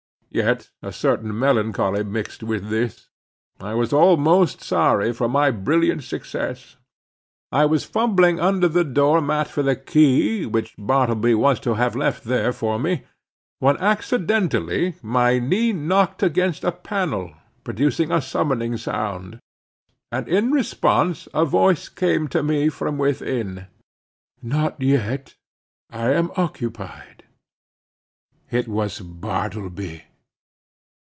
[0.33, 3.09] Yet a certain melancholy mixed with this:
[3.59, 6.77] I was almost sorry for my brilliant success.
[7.51, 11.97] I was fumbling under the door mat for the key, which Bartleby was to have
[11.97, 13.03] left there for me,
[13.59, 17.33] when accidentally my knee knocked against a panel,
[17.65, 19.37] producing a summoning sound,
[20.13, 25.35] and in response a voice came to me from within—"Not yet;
[25.89, 27.25] I am occupied."
[28.49, 30.05] It was Bartleby.